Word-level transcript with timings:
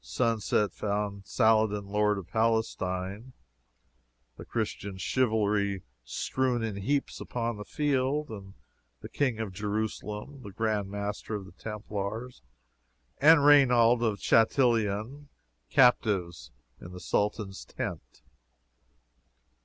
Sunset 0.00 0.72
found 0.72 1.26
Saladin 1.26 1.86
Lord 1.88 2.16
of 2.16 2.28
Palestine, 2.28 3.32
the 4.36 4.44
Christian 4.44 4.98
chivalry 4.98 5.82
strewn 6.04 6.62
in 6.62 6.76
heaps 6.76 7.20
upon 7.20 7.56
the 7.56 7.64
field, 7.64 8.28
and 8.28 8.54
the 9.00 9.08
King 9.08 9.40
of 9.40 9.52
Jerusalem, 9.52 10.42
the 10.44 10.52
Grand 10.52 10.88
Master 10.88 11.34
of 11.34 11.44
the 11.44 11.50
Templars, 11.50 12.40
and 13.18 13.40
Raynauld 13.44 14.00
of 14.00 14.20
Chatillon, 14.20 15.28
captives 15.70 16.52
in 16.80 16.92
the 16.92 17.00
Sultan's 17.00 17.64
tent. 17.64 18.22